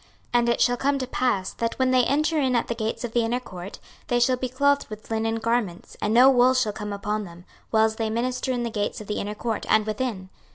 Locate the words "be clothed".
4.35-4.87